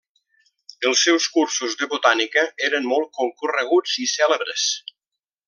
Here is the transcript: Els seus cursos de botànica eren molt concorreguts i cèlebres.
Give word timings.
Els 0.91 1.03
seus 1.07 1.27
cursos 1.35 1.75
de 1.81 1.89
botànica 1.91 2.47
eren 2.69 2.89
molt 2.95 3.13
concorreguts 3.19 3.99
i 4.07 4.09
cèlebres. 4.15 4.67